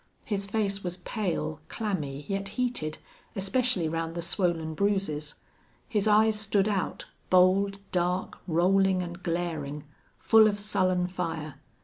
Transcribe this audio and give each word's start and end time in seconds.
His 0.25 0.47
face 0.47 0.83
was 0.83 0.97
pale, 0.97 1.59
clammy, 1.67 2.25
yet 2.27 2.47
heated, 2.57 2.97
especially 3.35 3.87
round 3.87 4.15
the 4.15 4.23
swollen 4.23 4.73
bruises; 4.73 5.35
his 5.87 6.07
eyes 6.07 6.39
stood 6.39 6.67
out, 6.67 7.05
bold, 7.29 7.77
dark, 7.91 8.39
rolling 8.47 9.03
and 9.03 9.21
glaring, 9.21 9.83
full 10.17 10.47
of 10.47 10.57
sullen 10.57 11.05
fire. 11.05 11.61